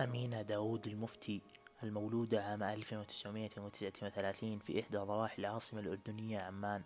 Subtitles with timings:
[0.00, 1.42] أمينة داود المفتي
[1.82, 6.82] المولودة عام 1939 في إحدى ضواحي العاصمة الأردنية عمان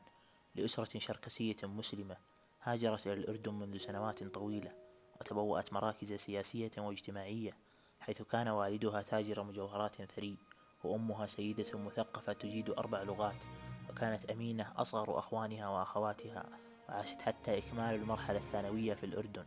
[0.54, 2.16] لأسرة شركسية مسلمة
[2.62, 4.72] هاجرت إلى الأردن منذ سنوات طويلة
[5.20, 7.56] وتبوأت مراكز سياسية واجتماعية
[8.00, 10.36] حيث كان والدها تاجر مجوهرات ثري
[10.84, 13.44] وأمها سيدة مثقفة تجيد أربع لغات
[13.90, 16.48] وكانت أمينة أصغر أخوانها وأخواتها
[16.88, 19.46] وعاشت حتى إكمال المرحلة الثانوية في الأردن.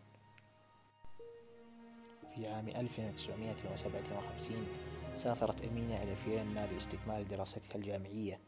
[2.36, 4.68] في عام 1957
[5.16, 8.40] سافرت أمينة إلى فيينا لاستكمال دراستها الجامعية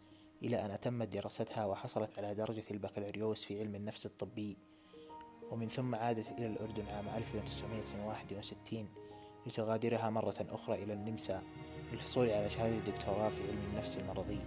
[0.43, 4.57] إلى أن أتمت دراستها وحصلت على درجة البكالوريوس في علم النفس الطبي.
[5.51, 8.89] ومن ثم عادت إلى الأردن عام 1961
[9.45, 11.43] لتغادرها مرة أخرى إلى النمسا
[11.91, 14.39] للحصول على شهادة الدكتوراه في علم النفس المرضي.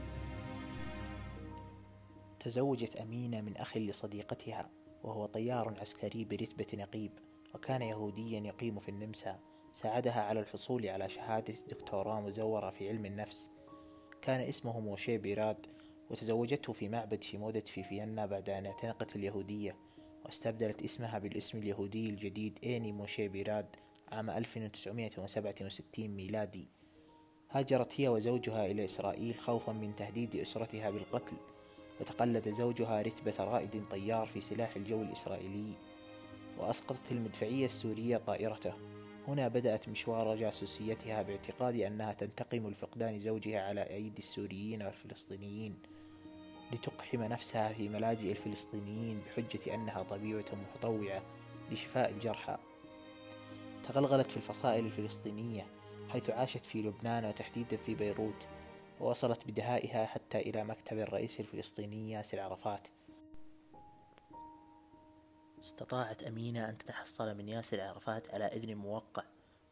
[2.41, 4.71] تزوجت أمينة من أخ لصديقتها
[5.05, 7.13] وهو طيار عسكري برتبة نقيب.
[7.57, 9.39] وكان يهوديا يقيم في النمسا.
[9.73, 13.51] ساعدها على الحصول على شهادة دكتوراه مزورة في علم النفس.
[14.23, 15.67] كان اسمه موشي بيراد
[16.11, 19.77] وتزوجته في معبد شيمودت في فيينا بعد أن اعتنقت اليهودية
[20.25, 23.77] واستبدلت اسمها بالاسم اليهودي الجديد إيني موشي بيراد
[24.13, 26.69] عام 1967 ميلادي.
[27.51, 31.37] هاجرت هي وزوجها إلى إسرائيل خوفا من تهديد أسرتها بالقتل
[32.01, 35.75] وتقلد زوجها رتبة رائد طيار في سلاح الجو الإسرائيلي.
[36.59, 38.73] وأسقطت المدفعية السورية طائرته.
[39.29, 45.79] هنا بدأت مشوار جاسوسيتها باعتقاد أنها تنتقم لفقدان زوجها على أيدي السوريين والفلسطينيين
[46.73, 51.23] لتقحم نفسها في ملاجئ الفلسطينيين بحجة أنها طبيبة متطوعة
[51.71, 52.59] لشفاء الجرحى.
[53.85, 55.67] تغلغلت في الفصائل الفلسطينية
[56.09, 58.47] حيث عاشت في لبنان وتحديدا في بيروت
[59.01, 62.89] ووصلت بدهائها حتى إلى مكتب الرئيس الفلسطيني ياسر عرفات.
[65.67, 69.23] استطاعت أمينة أن تتحصل من ياسر عرفات على إذن موقع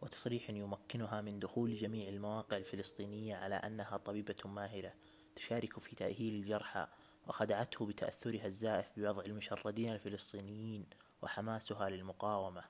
[0.02, 4.92] وتصريح يمكنها من دخول جميع المواقع الفلسطينية على أنها طبيبة ماهرة
[5.36, 6.86] تشارك في تأهيل الجرحى
[7.26, 10.86] وخدعته بتأثرها الزائف بوضع المشردين الفلسطينيين
[11.22, 12.64] وحماسها للمقاومة.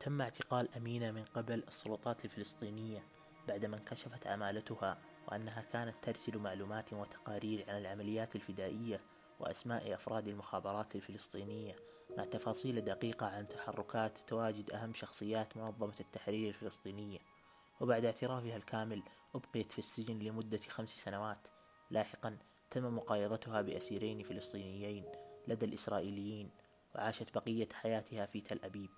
[0.00, 3.02] تم اعتقال أمينة من قبل السلطات الفلسطينية
[3.48, 9.00] بعدما انكشفت عمالتها وأنها كانت ترسل معلومات وتقارير عن العمليات الفدائية
[9.42, 11.76] وأسماء أفراد المخابرات الفلسطينية.
[12.16, 17.18] مع تفاصيل دقيقة عن تحركات تواجد أهم شخصيات منظمة التحرير الفلسطينية.
[17.80, 19.02] وبعد اعترافها الكامل
[19.34, 21.48] أبقيت في السجن لمدة خمس سنوات.
[21.90, 22.38] لاحقا
[22.70, 25.04] تم مقايضتها بأسيرين فلسطينيين
[25.48, 26.50] لدى الإسرائيليين
[26.94, 28.90] وعاشت بقية حياتها في تل أبيب.